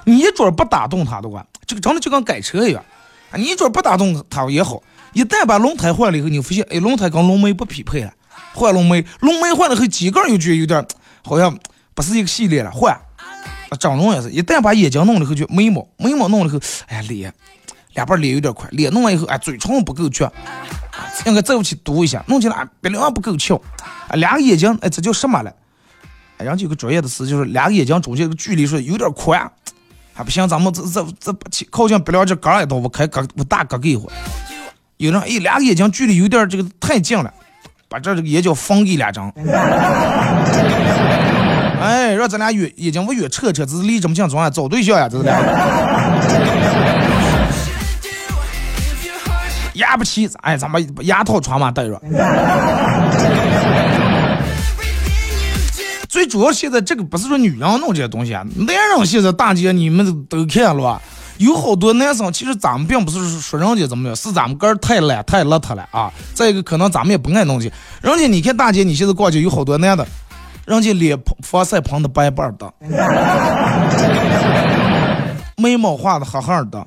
[0.04, 2.84] 你一准不打动他的话，这个真的就跟改车一样
[3.30, 3.36] 啊！
[3.36, 8.12] 你一准不打动他也好，一旦把轮胎换了以后，你发现哎，轮胎跟龙眉不匹配了，
[8.54, 10.84] 换龙眉，龙眉换了后，几个又觉得有点
[11.24, 11.56] 好像
[11.94, 12.98] 不是一个系列了，换。
[13.78, 17.32] 整容也是一旦把眼睛弄了以后，就眉毛，眉毛弄了以后，哎呀，脸，
[17.94, 20.30] 两半脸有点宽，脸弄完以后，哎，嘴唇不够翘。
[21.26, 23.54] 应该再去嘟一下，弄起来鼻梁不够翘，
[24.08, 25.52] 啊，两个眼睛，哎，这叫什么了？
[26.38, 29.50] 哎，人家有个专业的词，就是两个眼睛中间这个距离说有点宽，
[30.12, 31.06] 还不行，咱们这这
[31.50, 34.12] 这靠近鼻梁这嘎一刀，我开割我大割给一会儿。
[34.96, 37.32] 有人哎，两个眼睛距离有点这个太近了，
[37.88, 39.32] 把这这个眼角缝给两张。
[41.80, 45.38] 哎，让咱俩约眼睛我约扯扯，这是离这么近，总要找对象呀，这是俩。
[49.82, 52.00] 牙不齐，哎，咱把牙套穿嘛戴着。
[56.08, 61.00] 最主要现在这个不是说女人弄这些东西啊，男人现在大街你们都看了吧，
[61.38, 66.12] 有好多男生其实咱们并不是说人家怎么样，是咱们个儿太懒太邋遢了啊。
[66.34, 67.72] 再一个可能咱们也不爱弄去，
[68.02, 70.06] 人家你看大街你现在逛街有好多男的，
[70.66, 72.70] 人家脸防晒喷的白白的，
[75.56, 76.86] 眉毛画的黑黑的。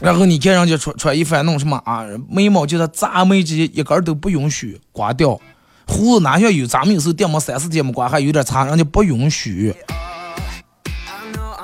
[0.00, 2.04] 然后你看人家穿穿衣服弄什么啊？
[2.28, 5.40] 眉毛就是扎眉这些一根都不允许刮掉，
[5.86, 9.74] 胡子哪像有咱们有时候电毛三四天没刮，还有点长，人家不允许。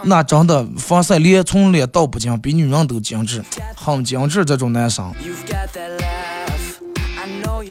[0.04, 3.44] 那真的防晒脸从脸到不精，比女人都精致，
[3.76, 5.12] 很精致这种男生。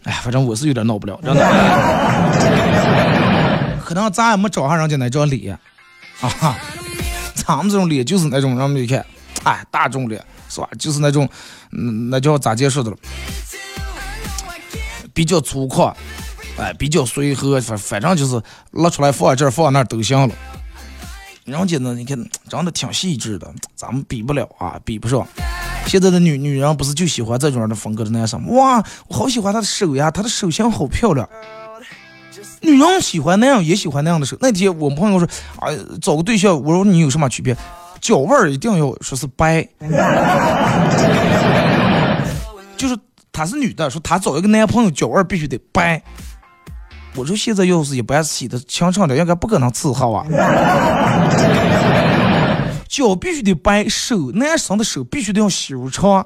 [0.03, 1.41] 哎，反正我是有点闹不了，真的。
[3.83, 5.57] 可能咱也没找上人家那张脸
[6.21, 6.55] 啊，
[7.33, 9.05] 咱们这种脸就是那种人们看，
[9.43, 10.67] 哎，大众脸是吧？
[10.77, 11.27] 就是那种，
[11.71, 12.97] 嗯，那叫咋解释的了？
[15.13, 15.93] 比较粗犷，
[16.57, 18.41] 哎，比较随和，反反正就是
[18.71, 20.35] 拉出来放这儿放那儿都行了。
[21.45, 22.17] 人家呢，你看
[22.49, 25.25] 长得挺细致的，咱们比不了啊，比不上。
[25.87, 28.45] 现在的女女人不是就喜欢这种样的风格的男生？
[28.53, 31.27] 哇，我好喜欢他的手呀，他的手型好漂亮。
[32.61, 34.37] 女人喜欢那样，也喜欢那样的手。
[34.39, 35.27] 那天我朋友说，
[35.57, 35.67] 啊，
[35.99, 37.57] 找个对象，我说你有什么区别？
[38.01, 39.61] 脚腕儿一定要说是白，
[42.75, 42.97] 就是
[43.31, 46.01] 她是女的，说她找一个男朋友脚腕儿必须得白。
[47.15, 50.25] 我说现在要是一般洗的清澈的，应该不可能伺候啊。
[52.87, 56.25] 脚必须得白，手男生的手必须得要修长。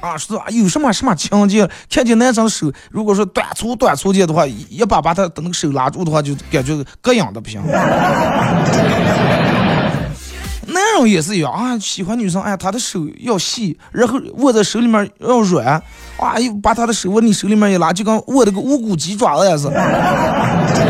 [0.00, 1.68] 啊，是啊，有什么什么情节？
[1.90, 7.62] 看见男生的手，如果说短粗短粗的的话，一把把他的那个手拉住的话，就感觉膈应的不行。
[11.06, 15.82] 也是一样啊，喜欢女生，哎呀，她的手要细，然后握在手里面要软，
[16.18, 20.88] 哇，又把她的手往你手里面一拉，就跟握了个无骨鸡爪子似的。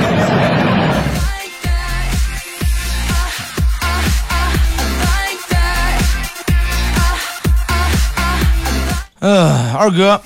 [9.20, 10.20] 呃，二哥，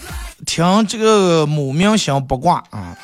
[0.45, 2.95] 听这个某明星八卦啊，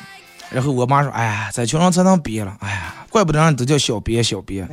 [0.51, 4.67] 然后我妈说，哎呀，在群上才能憋了，哎呀，怪不得人都叫小别小别，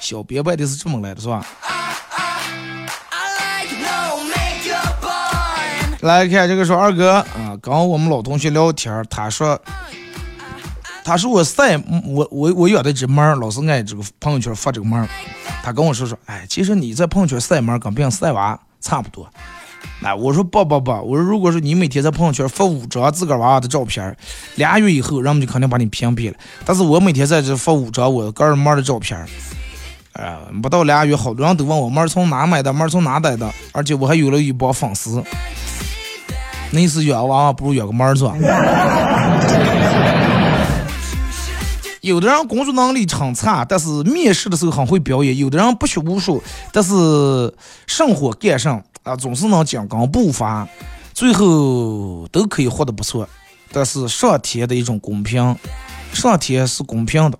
[0.00, 1.46] 小别 外的是这么来的，是吧？
[6.00, 9.60] 来看这个说二哥啊，刚我们老同学聊天，他说，
[11.04, 11.76] 他说我晒
[12.06, 15.06] 我我我养的只猫，老是爱这个朋友圈发这个猫。
[15.62, 19.28] 他跟我说说，哎，其实你在朋友圈晒猫跟别人晒娃差不多。
[20.02, 24.16] 哎，我说不不不，我说如果说你每天在朋友圈发五张自个儿娃娃的照片，
[24.56, 26.36] 俩月以后人们就肯定把你屏蔽了。
[26.64, 29.22] 但是我每天在这发五张我个人猫的照片，
[30.14, 35.22] 呃，不到俩月，好多人都问我猫从哪买的，猫从哪逮的，而且我还有了一帮粉丝。
[36.72, 38.34] 那是养娃娃不如养个猫做。
[42.00, 47.52] 有的人工作能力很差，但是面试的时候很会表演；有的人不学无术，但是
[47.86, 50.68] 生活干上啊，总是能紧跟步伐，
[51.12, 53.28] 最后都可以活得不错。
[53.72, 55.56] 但是上天的一种公平，
[56.12, 57.38] 上天是公平的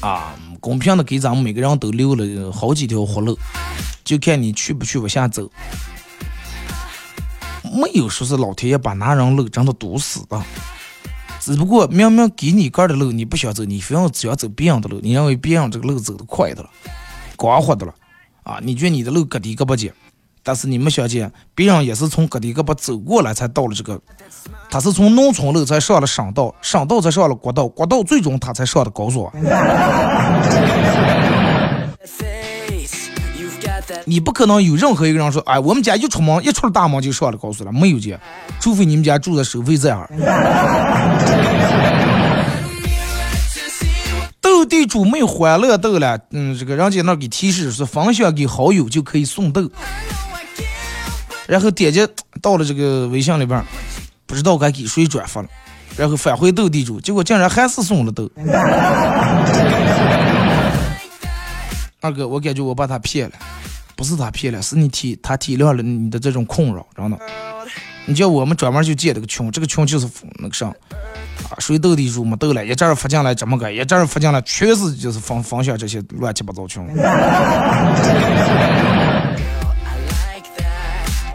[0.00, 3.36] 啊，公平的给咱们每个人都留了好几条活路，
[4.04, 5.50] 就看你去不去往下走。
[7.64, 10.40] 没有说是老天爷把男人路真的堵死的。
[11.40, 16.70] 只不过明明给你个的路你不想走，你非要想走别人的路，你认为别人这个路走的快的了，
[17.34, 17.92] 光滑的了，
[18.42, 19.92] 啊，你觉得你的路咯低咯不接，
[20.42, 24.00] 但是你们想见，别人也是从咯低咯不走过来才到了这个，
[24.68, 29.30] 他是从农村路才上了省道，省道才上了国道，国道最终他才上的高速。
[34.04, 38.18] 你不可能有任何一个人说，哎，我们家一出门一出了大门就上了高速了，没有见，
[38.58, 40.08] 除非你们家住在收费站儿。
[44.72, 49.70] 地主没欢乐豆了，嗯，这个人家那给提示说分享给好友就可以送豆，
[51.46, 52.08] 然后点击
[52.40, 53.62] 到了这个微信里边，
[54.24, 55.48] 不知道该给谁转发了，
[55.94, 58.30] 然后返回斗地主，结果竟然还是送了豆。
[62.00, 63.34] 二哥，我感觉我把他骗了。
[63.94, 67.18] 不是他骗了，是你体他体谅了你的这种困扰，真的。
[68.06, 76.84] 你叫我们专门就建这个群，这个群就是那个啥啊，谁斗地主没斗了，一阵儿发进来这么个，一阵儿发进来全是就是分分享这些乱七八糟群。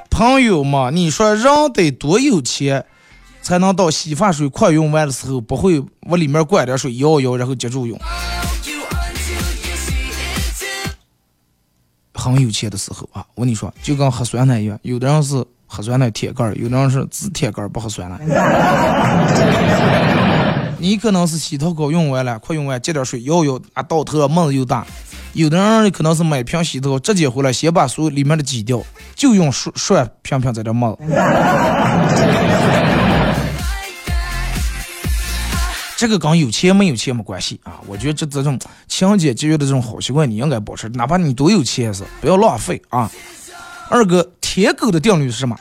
[0.10, 2.84] 朋友嘛，你说人得多有钱，
[3.42, 7.98] 才能到洗发水快用完的时候不会往里面灌点水摇摇，然后接住用。
[12.14, 18.20] 很有钱的时候啊，我跟你说，就跟喝酸奶一样，有的人是喝酸的铁杆儿，有的人是只铁杆儿不喝酸了。
[20.80, 24.86] 你可能是洗头膏用完了，快用完，接点水摇摇啊，倒头闷子又大。
[25.34, 28.82] 有的人可能是买瓶洗头膏直接回来，先把所有里面的挤掉，
[29.16, 30.96] 就用涮涮瓶瓶在这闷。
[35.98, 37.82] 这个跟有钱没有钱没关系啊！
[37.88, 43.10] 我觉得这这种勤俭节约的这种好习惯，你应该保持，哪怕你多有钱也是，不要浪费啊。
[43.90, 45.58] 二哥，舔狗的定律是什么？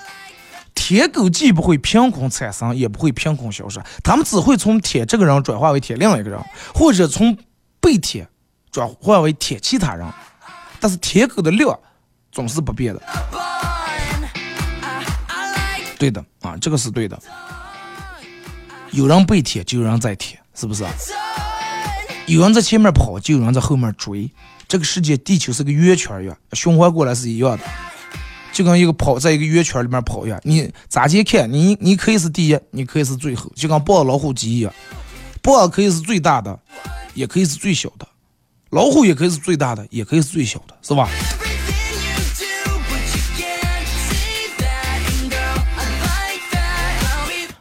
[0.75, 6.39] 舔狗既不会凭空产生，也不会凭空消失，他们只会从舔这个人转化为舔另外一个人，
[6.75, 7.37] 或者从
[7.81, 8.29] 被舔
[8.71, 10.07] 转化为舔其他人。
[10.79, 11.77] 但是舔狗的量
[12.31, 13.03] 总是不变的。
[15.99, 17.19] 对的啊，这个是对的。
[18.93, 20.85] 有人被舔，就有人在舔，是不是？
[22.27, 24.31] 有人在前面跑，就有人在后面追。
[24.69, 27.65] 这个世界，地球是个圆圈一样，循环过来是一样的。
[28.53, 31.53] 就跟一个跑在一个圆圈里面跑一样，你咋接看？
[31.53, 34.73] 你你可以是第一，你可以是最后，就跟抱老虎机一样，
[35.43, 36.59] 抱可以是最大的，
[37.15, 38.09] 也可以是最小的，
[38.71, 41.09] 老虎也可以是最大的，也可以是最小的，是吧？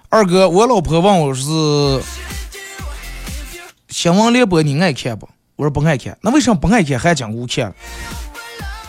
[0.10, 2.02] 二哥，我老婆问我是
[3.90, 5.28] 新闻联播，你爱看不？
[5.58, 6.18] 我说不爱看。
[6.22, 7.76] 那为什么不爱看还讲我看了？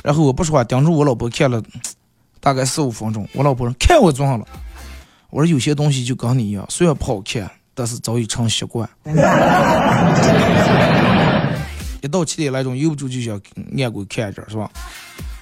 [0.07, 1.61] 然后我不说话，盯着我老婆看了。
[2.39, 4.47] 大概四五分钟，我老婆说看我做上了。
[5.31, 8.89] 我说有些东西就跟你一样，虽然不好看，但是早已成习惯。
[12.03, 13.41] 一到七点来钟，由不住就想
[13.77, 14.71] 按过看着，是吧？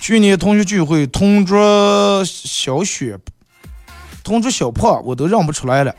[0.00, 3.18] 去年同学聚会，同桌小雪，
[4.22, 5.94] 同桌小胖，我都认不出来了。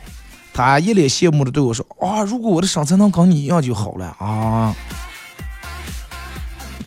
[0.55, 4.75] 他一脸羡慕的对我说：“啊，如果我的身材能跟你一样就好了啊！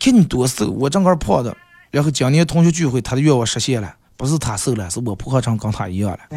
[0.01, 1.57] 看你多瘦，我这个胖的。
[1.91, 6.19] 然后今年同学聚会，他的愿望实现了。”不是他瘦了，是我不可成跟他一样了。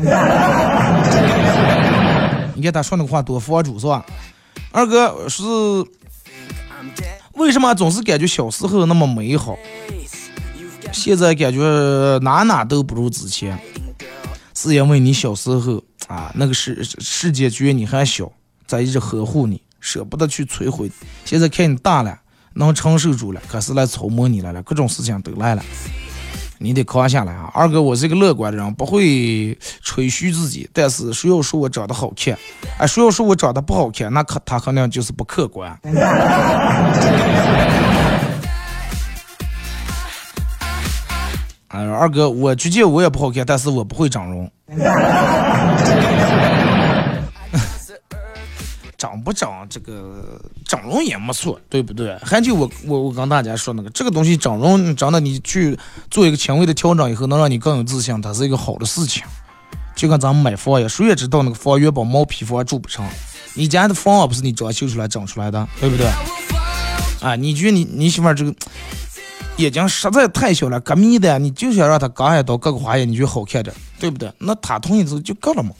[2.54, 4.06] 你看他说那个话多佛主是吧？
[4.72, 5.42] 二哥是
[7.34, 9.58] 为什么总是感觉小时候那么美好，
[10.92, 13.60] 现在感觉哪哪都不如之前？
[14.54, 18.32] 是因为你小时候啊，那个世世界觉得你还小，
[18.68, 20.92] 在一直呵护你，舍不得去摧毁。
[21.26, 22.21] 现在看你大了，
[22.54, 25.64] 能承受住了，可是来琢磨你来了，各种事情都来了。
[26.64, 30.70] 你得扛下来啊，二哥，我是一个乐观的人，不会吹嘘自己。
[30.72, 32.38] 但是谁要说我长得好看，
[32.78, 35.76] 哎，谁要说我长得不好看，那可他肯定就是不客观。
[41.70, 44.52] 哎，二哥，我觉得我也不好看，但是我不会整容。
[49.02, 52.16] 长不长这个整容也没错，对不对？
[52.24, 55.76] 还就我我我跟大家说那个，这个东西整容真的，你去
[56.12, 59.24] 做一个轻微的调整以后，能让你更有自信，它是一个好的事情。
[59.96, 63.04] 就跟咱们买房一样，谁也知道那个房原本毛坯房住不成，
[63.56, 66.06] 你家的房不是你装修出来整出来的，对不对？
[67.22, 68.54] 啊，你觉得你你媳妇这个
[69.58, 74.32] 眼睛实在太小了，割迷的，你就想让她割一刀割个花眼，你觉得好看点，对不对？
[74.38, 75.72] 那她同意之后就割了嘛。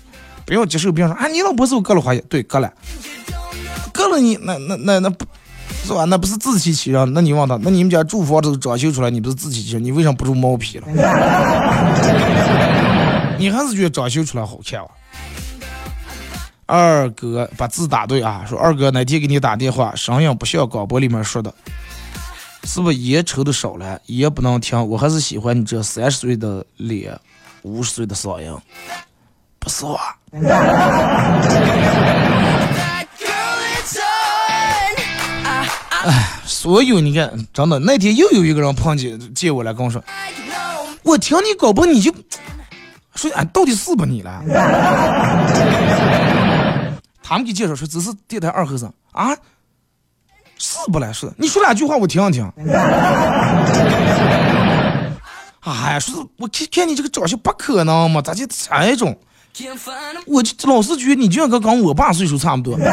[0.46, 2.72] 不要接受别人说啊，你老婆是我割了花眼，对，割了，
[3.94, 5.26] 割了你那那那那不
[5.86, 6.04] 是吧？
[6.06, 7.14] 那不是自欺欺人？
[7.14, 9.84] 那你问他，那你们家住房子装修出来，你不是自欺欺人？
[9.84, 10.88] 你为什么不住毛坯了？
[13.40, 14.86] 你还是觉得装修出来好看啊？
[16.68, 21.54] 二哥把字打对啊，说二哥哪天给你打电话，声音不像广播里面说的，
[22.64, 24.00] 是不是烟抽的少了？
[24.06, 27.20] 烟不能停，我还是喜欢你这三十岁的脸，
[27.64, 28.56] 五十岁的嗓音。
[29.62, 29.98] 不是我。
[36.04, 40.04] 哎，所有你看，真的那天又有一个人碰见见我来跟我说，
[41.04, 42.12] 我听你搞不你就
[43.14, 44.42] 说俺到底是不你了？
[47.22, 49.38] 他们给介绍说只是电台二和尚啊，
[50.58, 51.32] 是不来是？
[51.38, 52.52] 你说两句话我听听。
[55.60, 59.16] 哎呀，说我看看你这个长相不可能嘛，咋就这种？
[60.26, 62.78] 我老是觉得你就像跟跟我爸岁数差不多。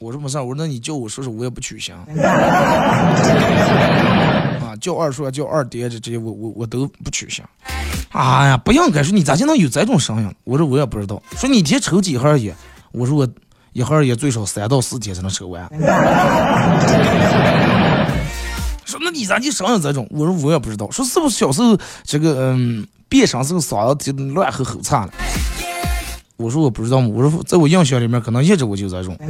[0.00, 1.94] 我说没事，我说那你叫我叔叔我也不取行。
[4.58, 7.44] 啊，叫二叔叫二爹这这些我我我都不取行。
[8.12, 10.34] 哎呀，不应该说你咋就能有这种声音？
[10.44, 11.22] 我说我也不知道。
[11.36, 12.54] 说你天抽几盒烟？
[12.92, 13.28] 我说我
[13.74, 15.68] 一盒烟最少三到四天才能抽完。
[18.86, 20.08] 说那你咋就声音这种？
[20.10, 20.90] 我说我也不知道。
[20.90, 22.86] 说是不是小时候这个嗯。
[23.10, 25.12] 变声时候嗓子就乱吼吼唱了。
[26.36, 29.14] 我说我不知道我说在我印象里面，可能一直我就这种。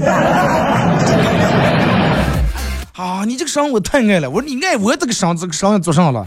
[2.93, 4.29] 啊，你这个声我太爱了。
[4.29, 6.25] 我说你爱我这个声，这个声音做上了，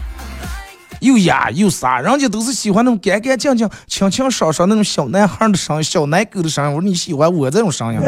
[1.00, 6.74] 又哑又沙，人家都是喜欢那种干干净净、清清爽爽那种小男孩的声音、小奶狗的声音。
[6.74, 8.00] 我说你喜欢我这种声音。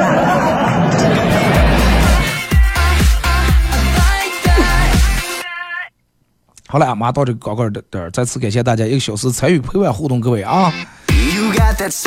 [6.77, 10.71] 好了，马上到这个广告的点儿，再次感谢大家一个小时参与陪伴互动，各位啊！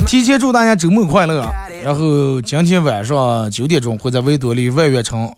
[0.05, 1.51] 提前祝大家周末快乐。
[1.84, 5.34] 然后今天晚上九点钟会在维多利万悦城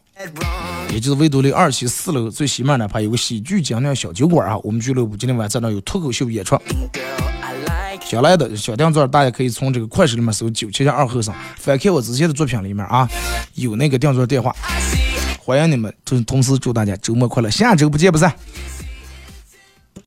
[0.91, 4.57] 也就是维多利二期四楼最西面那排有个喜剧精酿小酒馆啊。
[4.63, 6.59] 我们俱乐部今天晚上在那有脱口秀演出。
[8.03, 13.07] 想来的小订座，大家可以从这个快手里面搜九七七二后生，翻看我之前的作品里面啊，
[13.53, 14.53] 有那个订座电话。
[15.39, 18.35] 欢迎你们，同同时祝大家周末快乐，下周不见不散。